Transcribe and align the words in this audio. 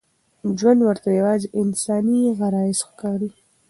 ژوند 0.57 0.79
ورته 0.83 1.09
یوازې 1.19 1.47
انساني 1.61 2.19
غرايز 2.37 2.79
ښکاري. 2.87 3.29